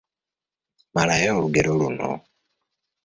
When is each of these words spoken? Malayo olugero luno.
Malayo 0.93 1.29
olugero 1.37 1.71
luno. 1.79 2.09